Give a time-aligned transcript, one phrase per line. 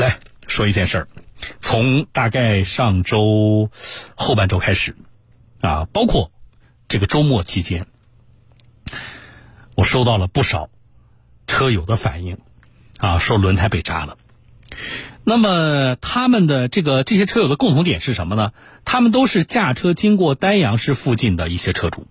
[0.00, 0.18] 来
[0.48, 1.08] 说一件事儿，
[1.60, 3.70] 从大概上周
[4.16, 4.96] 后半周开始，
[5.60, 6.32] 啊，包括
[6.88, 7.86] 这个周末期间，
[9.76, 10.70] 我收到了不少
[11.46, 12.38] 车友的反映，
[12.98, 14.16] 啊，说轮胎被扎了。
[15.22, 18.52] 那么他们的这个这些车友的共同点是什么呢？
[18.84, 22.06] 他们都是驾车经过丹阳市附近的一些车主，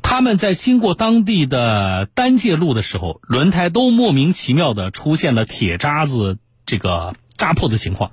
[0.00, 8.10] 他们在经过当地的丹界路的时候，轮胎都莫名其妙的出现了铁渣子这个扎破的情况。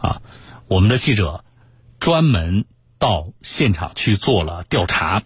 [0.00, 0.22] 啊，
[0.68, 1.44] 我们的记者
[1.98, 2.66] 专门
[2.98, 5.24] 到现场去做了调查。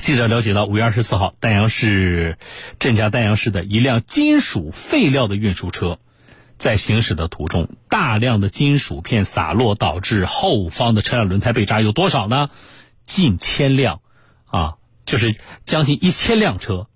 [0.00, 2.36] 记者了解到，五月二十四号，丹阳市
[2.78, 5.98] 镇江丹阳市的一辆金属废料的运输车。
[6.54, 11.80] 在行驶的途中，大量的金属片洒落，导致后方的车辆轮胎被扎。
[11.80, 12.50] 有多少呢？
[13.02, 14.02] 近千辆，
[14.44, 14.74] 啊，
[15.06, 16.86] 就是将近一千辆车。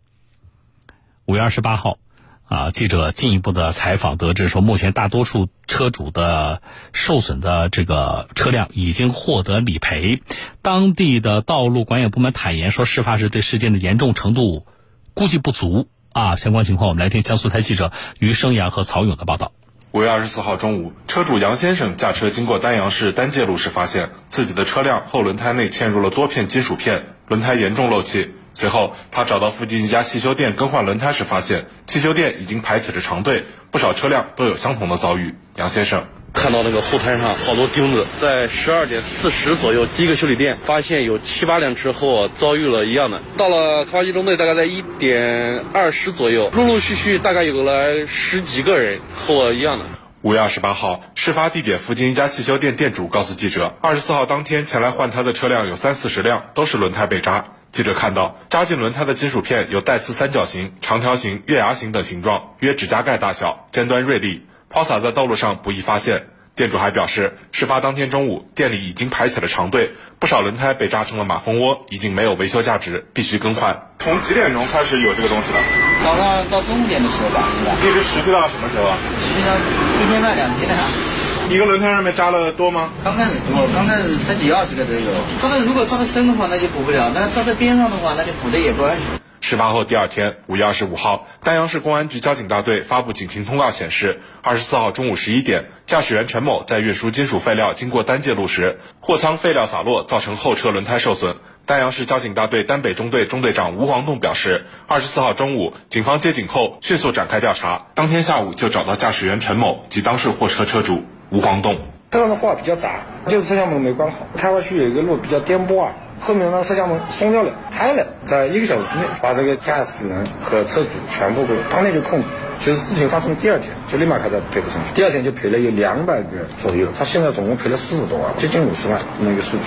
[1.25, 1.99] 五月二十八号，
[2.47, 6.63] 啊，记者进一步的采访得知说，目前大多数车主的
[6.93, 10.23] 受损的这个车辆已经获得理赔。
[10.63, 14.67] 当地的道路管理部门坦言说，事发时对事件的严重程度
[15.15, 15.89] 估计不足。
[16.13, 19.51] 啊，相关情况我们来听江苏台记者于生阳和曹勇的报道。
[19.91, 28.33] 五月二十四号中午，车主杨先生驾车经过丹阳市丹界路时，发现自己的车辆后轮胎内嵌入了多片金属片，轮胎严重漏气。
[28.55, 35.35] 随后，他找到附近一家汽修店更换轮胎时，发现汽修店已经排起了长队，不少车辆都有相同的遭遇。
[35.57, 36.07] 杨先生。
[36.33, 43.23] 看到那个后胎上好多钉子，在十二点四十左右，第一个修理店发现有七八辆车和我遭遇了一样的。
[43.37, 49.85] 到了开发区中队，大概在一点二十左右，陆陆续续大概有来十几个人和我一样的。
[50.23, 57.45] 五月二十八号，事发地点附近一家汽修店店主告诉记者，二十四号当天前来换胎的车辆有三四十辆，都是轮胎被扎。
[57.75, 64.47] 记者看到扎进轮胎的金属片有带刺三角形、长条形、月牙形等形状，约指甲盖大小，尖端锐利。
[64.71, 66.29] 抛洒在道路上不易发现。
[66.55, 73.91] 店主还表示，事发当天中午，店里已经排起了长队，不少轮胎被扎成了马蜂窝，已经没有维修价值，必须更换。
[73.99, 75.59] 从几点钟开始有这个东西的？
[76.05, 77.49] 早上到中午点的时候吧，
[77.83, 78.97] 一直持续到什么时候啊？
[79.19, 81.14] 持续到一天半两天的。
[81.51, 82.91] 一个轮胎上面扎了多吗？
[83.05, 85.11] 刚开始多，刚开始十几二十个都有。
[85.41, 89.21] 扎的如果扎的深的话，那就补不了；那扎在边上的话，那就补的也不安全。
[89.43, 101.37] 事发后第二天，五月二十五号，丹阳市公安局交警大队发布警情通告，显示，二十四号中午十一点，驾驶员陈某在运输金属废料经过丹界路时，货仓废料洒落，造成后车轮胎受损。
[101.67, 111.79] 丹阳市交警大队丹北中队中队长吴黄栋表示，二十四号中午，警方接警后迅速展开调查，当天下午就找到驾驶员陈某及当事货车车主吴黄栋。
[112.13, 115.97] 车上的话比较杂，就是摄像门没关好，开过去有一个路比较颠簸啊。
[116.21, 122.65] 后面呢，摄像门松掉了，开了，在一个小时之内把这个驾驶人和车主全部给当天就控制住。
[122.65, 124.95] 就是事情发生的第二天，就立马开始赔付上去。
[124.95, 129.65] 第二天就赔了有两百个左右，他现在总共赔了四十多万，接近五十万那个数据。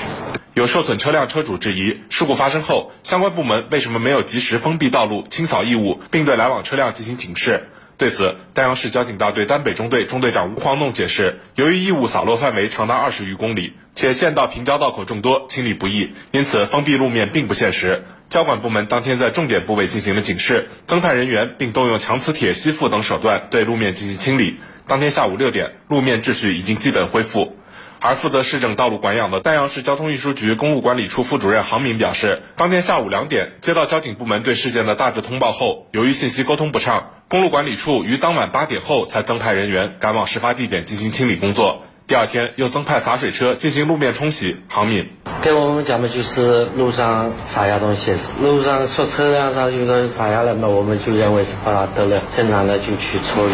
[0.53, 7.67] 有受损车辆车主质疑，事故发生后，相关部门为什么没有及时封闭道路、清扫异物，并对来往车辆进行警示？
[7.97, 13.73] 对此，丹阳市交警大队丹北中队中队长吴匡栋解释，由于异物扫落范围长达二十余公里。
[13.95, 18.03] 且县道平交道口众多，清理不易，因此封闭路面并不现实。
[18.29, 24.59] 交管部门当天在重点部位进行了警示，增派人员，并动用强磁铁吸附等手段对路面进行清理。
[24.85, 27.56] 当天下午六点，路面秩序已经基本恢复。
[27.99, 41.86] 而负责市政道路管养的丹阳市交通运输局公路管理处副主任杭敏表示，当天下午两点接到交警部门对事件的大致通报后，由于信息沟通不畅，公路管理处于当晚八点后才增派人员赶往事发地点进行清理工作。
[42.07, 44.55] 第二天又增派洒水车进行路面冲洗。
[44.69, 45.09] 杭敏
[45.41, 53.53] 给我们讲的就是路上洒下东西，路上说车辆上有的洒下来嘛，我们就认为是把它得了，正常的就去处理。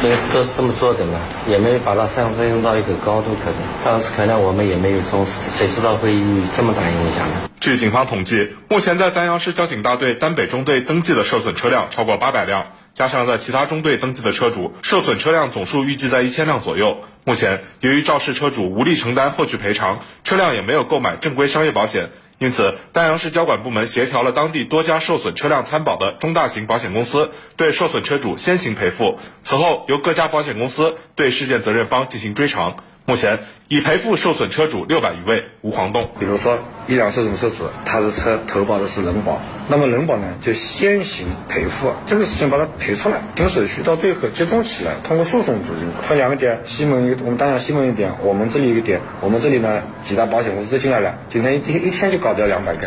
[0.00, 3.60] 平时都是这么做的嘛，也没有把它上升到一个高度可能。
[3.84, 6.24] 当时可能我们也没有重视，谁知道会有
[6.56, 7.50] 这么大影响呢？
[7.60, 12.68] 据警方统计，目前在丹阳市交警大队丹北中队登记的受损车辆超过八百辆。
[12.94, 16.98] 加上在其他中队登记的车主，受损车辆总数预计在一千辆左右。
[17.24, 32.76] 目前，由于肇事车主无力承担后续赔偿，车辆也没有购买正规商业保险，因此，丹阳市交管部门协调了当地多家受损车辆参保的中大型保险公司，对受损车主先行赔付，此后由各家保险公司对事件责任方进行追偿。
[33.10, 35.46] 目前已赔付受损车主六百余位。
[35.62, 52.86] 吴黄栋，比如说一辆受损车主，他的车投保的是人保，那么人保呢就先行赔付，这个事情把它赔出来，定手续到最后集中起来，通过诉讼途径，分两个点，西门一个，我们当然西门一点，我们这里一个点，我们这里呢几大保险公司都进来了，今天一天一天就搞掉两百个。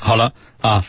[0.00, 0.32] 好了
[0.62, 0.82] 啊，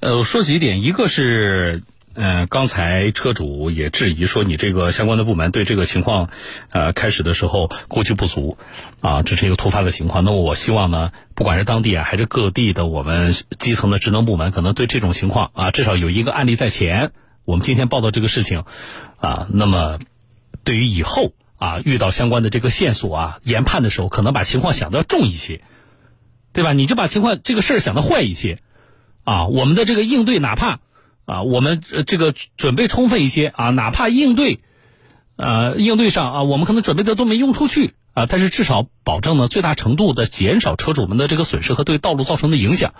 [0.00, 1.84] 呃，我说几点，一个是。
[2.20, 6.30] 嗯，刚才车主也质疑说，你这个相关的部门对这个情况，
[6.72, 8.58] 呃，开始的时候估计不足，
[9.00, 10.24] 啊，这是一个突发的情况。
[10.24, 17.12] 那么我希望呢，不管是当地啊，还是各地的我们基层的职能部门，可能对这种情况啊，至少有一个案例在前。
[17.44, 18.64] 我们今天报道这个事情，
[19.18, 20.00] 啊，那么
[20.64, 25.62] 对于以后啊，遇到相关的这个线索啊，研判的时候，可能把情况想的要重一些，
[26.52, 26.72] 对吧？
[26.72, 28.58] 你就把情况这个事儿想的坏一些，
[29.22, 30.80] 啊，我们的这个应对哪怕。
[31.28, 34.60] 啊，我们呃这个准备充分一些啊，哪怕应对，
[35.36, 42.94] 呃，应对上啊，我们可能准备的都没用出去啊，但是至少保证呢最大程度的减少车主们的这个损失和对道路造成的影响，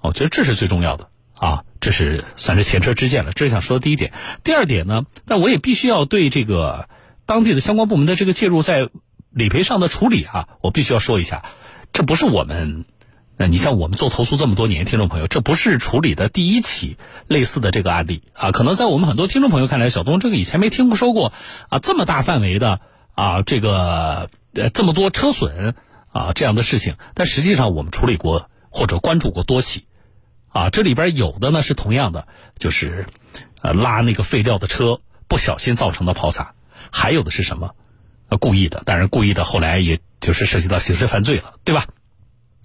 [0.00, 4.14] 我觉得这是最重要的啊，这是算是前车之鉴了，这是想说的第一点。
[4.42, 6.88] 第二点呢，但我也必须要对这个
[7.26, 8.88] 当地的相关部门的这个介入在
[9.28, 11.44] 理赔上的处理啊，我必须要说一下，
[11.92, 12.86] 这不是我们。
[13.38, 16.96] 那你像我们做投诉这么多年，听众朋友，这不是处理的第一起
[17.26, 18.50] 类似的这个案例啊。
[18.50, 21.34] 可能在我们很多听众朋友看来，小东这个以前没听说过
[21.68, 22.80] 啊，这么大范围的
[23.14, 25.74] 啊，这个呃这么多车损
[26.12, 26.96] 啊这样的事情。
[27.12, 29.84] 但实际上我们处理过或者关注过多起
[30.48, 32.26] 啊，这里边有的呢是同样的，
[32.58, 33.06] 就是
[33.60, 36.54] 呃拉那个废料的车不小心造成的抛洒，
[36.90, 37.74] 还有的是什么
[38.30, 41.84] 呃故意的，当然故意的后来也就是涉及到刑事犯罪了，对吧？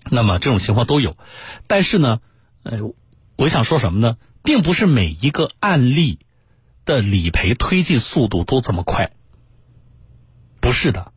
[0.09, 1.15] 那么这种情况都有，
[1.67, 2.19] 但是呢，
[2.63, 2.79] 呃，
[3.35, 4.17] 我想说什么呢？
[4.43, 6.17] 并不是每一个案例
[6.83, 9.11] 的理赔推进速度都这么快，
[10.59, 11.13] 不是的。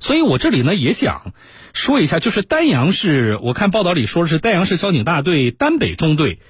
[0.00, 1.32] 所以我这里呢也想
[1.72, 6.40] 说一下，就是丹阳市，我看报道里说是丹阳市交警大队丹北中队，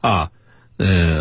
[0.00, 0.32] 啊，
[0.76, 1.15] 呃，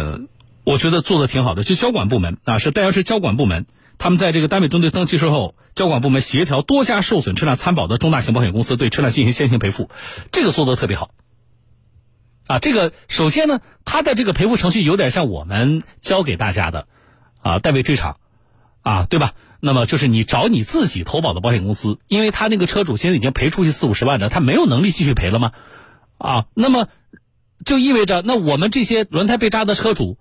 [0.75, 3.65] 我觉得做的挺好的，就交管部门啊，是丹阳市交管部门。
[3.97, 9.89] 他们在这个单位中队登记之后，交管部门协调多家受损车辆参保的中大型保险公司对车辆进行先行赔付，
[10.33, 11.11] 这个做的特别好。
[12.45, 16.87] 啊，这个首先呢，他的这个赔付程序有点像我们教给大家的，
[17.39, 18.17] 啊，代位追偿，
[18.81, 19.31] 啊，对吧？
[19.61, 25.53] 那么就是你找你自己投保的保险公司，因为他那个车主现在已经赔出去四五十万了，他没有能力继续赔了吗？
[26.17, 26.89] 啊，那么
[27.63, 30.17] 就意味着那我们这些轮胎被扎的车主，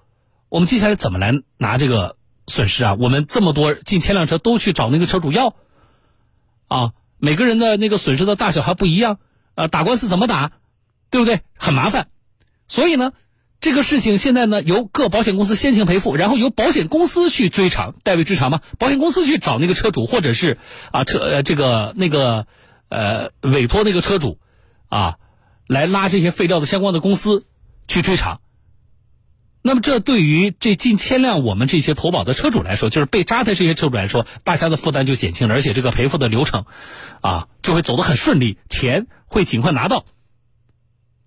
[0.48, 2.16] 我们接下来怎么来拿这个？
[2.46, 2.94] 损失啊！
[3.00, 5.56] 我们这么多近千辆车都去找那个车主要，
[6.68, 9.16] 啊，每个人的那个损失的大小还不一样，
[9.54, 10.52] 啊，打官司怎么打，
[11.08, 11.40] 对不对？
[11.56, 12.08] 很麻烦。
[12.66, 13.12] 所以呢，
[13.60, 18.60] 这个事情现在呢，由各保险公司先行赔付，然后由保险公司去追偿，代为追偿嘛。
[18.78, 20.58] 保险公司去找那个车主，或者是
[20.92, 22.46] 啊车呃这个那个
[22.90, 24.38] 呃委托那个车主，
[24.90, 25.16] 啊，
[25.66, 27.46] 来拉这些废料的相关的公司
[27.88, 28.42] 去追偿。
[29.66, 36.66] 那么，这对于这近千辆我们这些投保的车主来说，就是被扎的这些车主来说，大家的负担就减轻了，而且这个赔付的流程，
[37.22, 40.04] 啊，就会走得很顺利，钱会尽快拿到。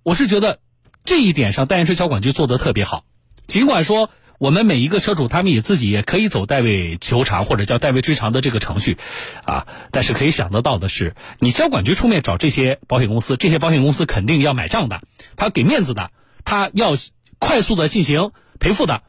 [0.04, 0.60] 我是觉得
[1.04, 3.06] 这一点上，代言车交管局做得特别好。
[3.48, 9.00] 尽管说我们每一个车主他们也自己也可以走代位求偿或者叫代位追偿的这个程序，
[9.46, 15.02] 啊，但是可以想得到的是，你交管局出面找这些保险公司，这些保险公司肯定要买账的，
[15.36, 16.12] 他给面子的，
[16.46, 16.96] 他要。
[17.40, 19.04] 快速的进行赔付的，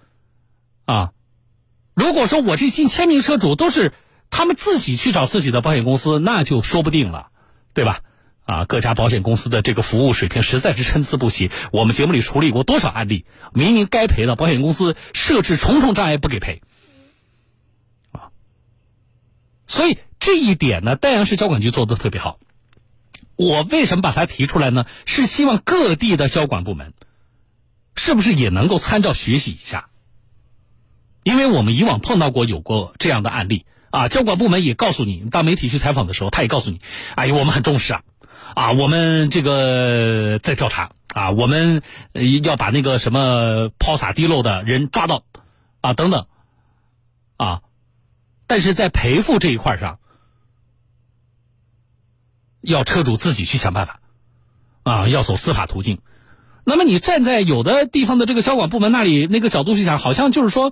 [0.84, 1.12] 啊，
[1.94, 3.92] 如果说我这近千名车主都是
[4.30, 7.30] 他们自己去找自己的保险公司，那就说不定了，
[7.74, 8.00] 对吧？
[8.44, 11.50] 啊，各家保险公司的这个服务水平实在是参差不齐。
[11.70, 16.62] 我们节目里处理过多少案例，明明该赔的，保险公司设置重重障碍不给赔，
[18.12, 18.30] 啊，
[19.66, 22.38] 所以这一点呢，丹阳市交管局做的特别好。
[23.36, 24.86] 我为什么把它提出来呢？
[25.04, 26.92] 是希望各地的交管部门。
[27.98, 29.90] 是不是也能够参照学习一下？
[31.24, 36.80] 因为我们以往碰到过有过这样的案例啊，交管部门也告诉你，当媒体去采访的时候，他也告诉你，
[37.16, 38.02] 哎呀，我们很重视啊，
[38.54, 41.82] 啊，我们这个在调查啊，我们
[42.42, 45.24] 要把那个什么抛洒滴漏的人抓到
[45.82, 46.26] 啊，等等
[47.36, 47.60] 啊，
[48.46, 49.98] 但是在赔付这一块上，
[52.62, 54.00] 要车主自己去想办法
[54.84, 56.00] 啊，要走司法途径。
[56.68, 60.70] 那么你站在有的地方的这个交管部门那里那个角度去想，好像就是说，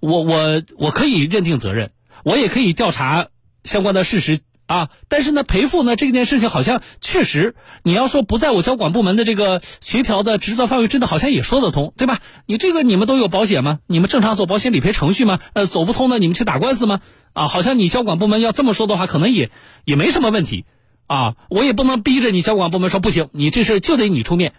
[0.00, 1.90] 我我我可以认定责任，
[2.24, 3.26] 我也可以调查
[3.62, 4.88] 相关的事实啊。
[5.08, 12.20] 但是呢，赔付呢这件事情好像确实，你要说不在我交管部门的这个协调的职责范围之内，好像也说得通，对吧？
[12.46, 13.80] 你这个你们都有保险吗？
[13.86, 15.40] 你们正常走保险理赔程序吗？
[15.52, 17.00] 呃，走不通的你们去打官司吗？
[17.34, 19.50] 啊，好像你交管部门要这么说的话，可能也
[19.84, 20.64] 也没什么问题
[21.06, 21.34] 啊。
[21.50, 24.54] 我也不能逼着你交管部门说不行，你这事就得你出面。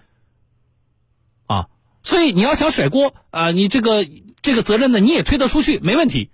[1.46, 1.70] 啊
[2.02, 4.06] 所以你要想甩锅啊，你这个
[4.42, 6.30] 这个责任呢，你也推得出去，没问题。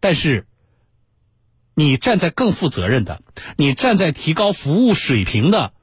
[0.00, 0.46] 但是，
[1.74, 3.22] 你站在更负责任的，
[3.56, 5.74] 你站在提高服务水平的、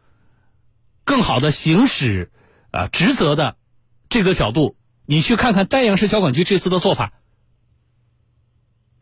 [1.04, 2.32] 更好的行使
[2.72, 3.58] 啊职责的
[4.10, 4.76] 这个角度，
[5.06, 7.14] 你去看看丹阳市交管局这次的做法，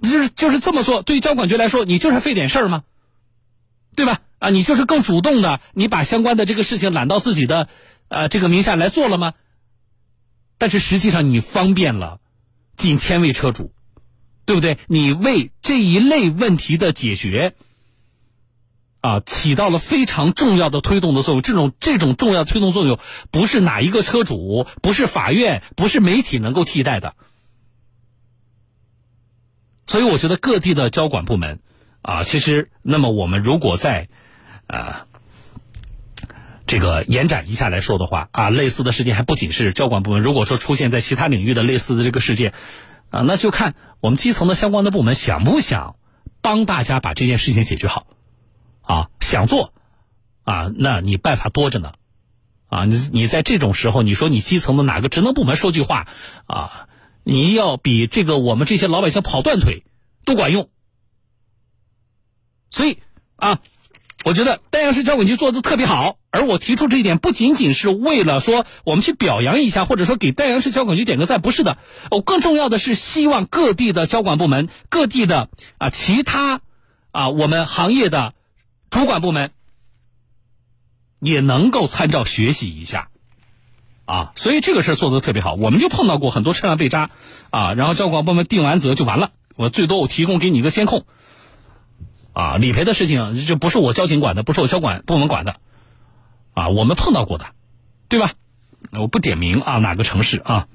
[0.02, 2.84] 就是就是这么做，对于交管局来说，你就是费点事儿吗？
[3.96, 4.20] 对吧？
[4.46, 7.68] 啊，你就是更主动的，你把相关的这个事情揽到自己的
[8.10, 9.34] 呃这个名下来做了吗？
[10.60, 12.20] 但是实际上你方便了
[12.78, 13.74] 近千位车主，
[14.46, 14.78] 对不对？
[14.86, 17.56] 你为这一类问题的解决。
[19.02, 21.42] 啊，起到了非常重要的推动的作用。
[21.44, 23.00] 这种这种重要推动作用，
[23.32, 27.16] 不是哪一个车主，不是法院，不是媒体能够替代的。
[29.88, 31.62] 所以，我觉得各地的交管部门
[32.02, 34.10] 啊，其实，那么我们如果在
[34.68, 35.08] 啊
[36.66, 42.54] 这个延展一下来说的话啊，类似的事件还不仅是交管部门，如果说出现在其他领域的类似的这个事件
[43.10, 45.96] 啊，那就看我们基层的相关的部门想不想
[46.42, 48.08] 帮大家把这件事情解决好。
[48.88, 49.74] 啊，想做，
[50.44, 51.94] 啊，那你办法多着呢，
[52.68, 56.08] 啊，你你在这种时候，你说你基层的哪个职能部门说句话，
[56.46, 56.88] 啊，
[57.24, 59.86] 你要比这个我们这些老百姓跑断腿
[60.24, 60.70] 都管用。
[62.70, 63.00] 所以
[63.38, 63.60] 啊，
[64.26, 71.78] 我觉得丹阳市交管局做的特别好，而我提出这一点，不仅仅是为了说我们去表扬一下，或者说给丹阳市交管局点个赞，不是的，
[72.10, 76.60] 我更重要的是希望各地的交管部门、各地的啊其他
[77.12, 78.34] 啊我们行业的。
[78.92, 79.52] 主管部门
[81.20, 83.10] 也能够参照学习一下，
[84.06, 85.56] 啊，所以这个事做的特别好。
[85.56, 87.10] 我们就碰到过很多车辆被扎，
[87.50, 89.32] 啊，然后交管部门定完责就完了。
[89.58, 91.06] 我最多我提供给你一个监控，
[92.36, 95.56] 啊，理赔的事情就不是我交警管的，不是我交管部门管的，
[96.54, 97.46] 啊，我们碰到过的，
[98.10, 98.34] 对吧？
[98.92, 100.68] 我不点名啊，哪个城市啊？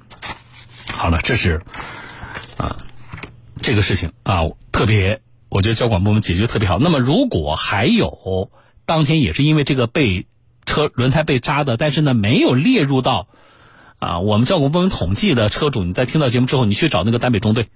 [0.88, 1.62] 好了，这是
[2.56, 2.78] 啊，
[3.62, 5.20] 这个事情啊，特别。
[5.52, 6.78] 我觉得交管部门解决特别好。
[6.78, 8.52] 那么，如果还有
[8.86, 10.28] 当天也是因为这个被
[10.64, 13.26] 车轮胎被扎的，但是呢没有列入到
[13.98, 17.68] 啊我们交管部门统计的车主，你在听到节目之后，你去找那个单北中队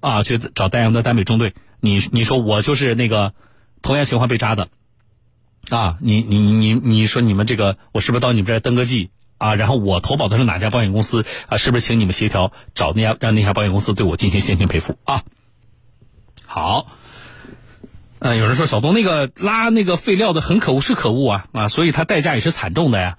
[0.00, 1.54] 啊，去找丹阳的单北中队，
[1.84, 3.34] 你你说我就是那个
[3.82, 4.68] 同样情况被扎的
[5.68, 9.56] 啊，你你你你说你们这个我是不是到你们这儿登个记啊？
[9.56, 11.58] 然后我投保的是哪家保险公司啊？
[11.58, 15.24] 是不是请你们协调找那家让那家保险公司对我进行现金赔付啊？
[16.46, 16.86] 好，
[18.20, 23.18] 嗯，有人说小东那个拉那个废料的很可恶，是可恶啊啊，所以他代价也是惨重的呀，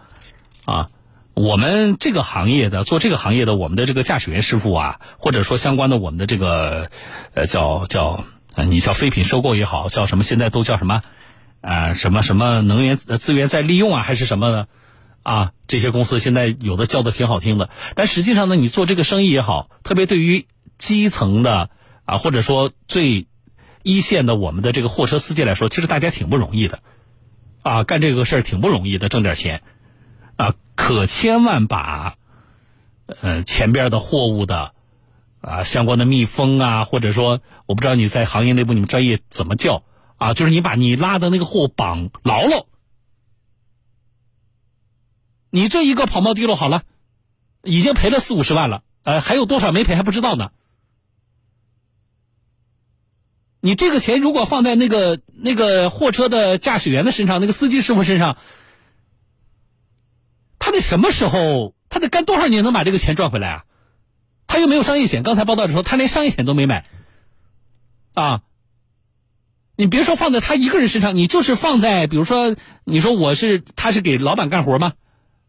[0.66, 0.90] 啊，
[1.34, 6.90] 我们这个行业的做这个行业的，我们的这个驾驶员师傅啊，或者说相关的我们的这个
[7.34, 8.24] 呃叫叫
[8.56, 11.04] 啊你叫废品收购也好，叫什么现在都叫什么
[11.62, 14.68] 啊什么什么能源资源再利用啊，还是什么的
[15.24, 21.70] 啊，这些公司现在有的叫的挺好听的，但实际上呢，你做这个生意也好，特别对于基层的。
[22.06, 23.28] 啊，或者说最
[23.82, 26.82] 一线的我们的这个货车司机来说，其实大家挺不容易的，
[27.62, 29.62] 啊，干这个事儿挺不容易的，挣点钱，
[30.36, 32.16] 啊，可千万把
[33.22, 34.74] 呃前边的货物的
[35.44, 39.84] 啊相关的密封啊，或者说我不知道你在行业内部你们专业怎么叫
[40.16, 42.66] 啊，就是你把你拉的那个货绑牢了，
[45.50, 46.84] 你这一个跑冒滴漏好了，
[47.62, 50.52] 已经赔了四五十万了，呃，还有多少没赔还不知道呢。
[53.60, 58.38] 你这个钱如果放在那个那个货车的驾驶员的身上，那个司机师傅身上，
[60.58, 61.76] 他得什么时候？
[61.90, 63.66] 他得干多少年能把这个钱赚回来啊？
[64.54, 66.86] 他又没有商业险，刚才报道的时候，他连商业险都没买。
[68.14, 68.44] 啊，
[69.76, 74.94] 你别说放在他一个人身上，你就是放在，比如说，你说我是他是给老板干活吗？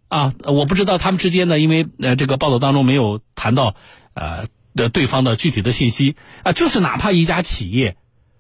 [0.08, 3.76] 啊，我不知道他们之间呢，因为呃这个报道当中没有谈到
[4.14, 7.98] 呃的对方的具体的信息啊，就是哪怕一家企业。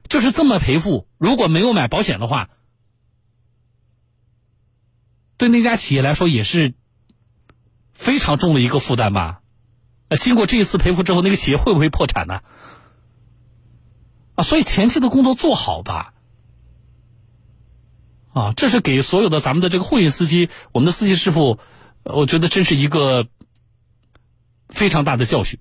[0.08, 2.48] 就是这么赔付，如果没有买保险的话，
[5.36, 6.72] 对那家企业来说也是
[7.92, 9.42] 非常重的一个负担吧。
[10.16, 12.42] 经过这一次赔付之后，那个企业会不会破产呢？
[14.34, 16.12] 啊，所以前期的工作做好吧。
[18.32, 21.58] 啊，这是给所有的咱们的这个货运司机，我们的司机师傅，
[22.02, 23.28] 我觉得真是一个
[24.68, 25.60] 非常大的教训。